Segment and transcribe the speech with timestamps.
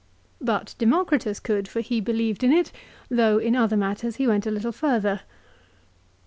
[0.41, 2.71] But Democritus could, for he believed in it,
[3.09, 5.21] though in other matters be went a little further!